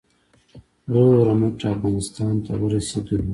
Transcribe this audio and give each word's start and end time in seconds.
روغ 0.91 1.11
رمټ 1.27 1.59
افغانستان 1.73 2.33
ته 2.45 2.51
ورسېدلو. 2.61 3.29